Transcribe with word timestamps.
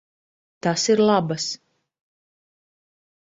Tas 0.67 0.85
ir 0.93 1.03
labas. 1.09 1.45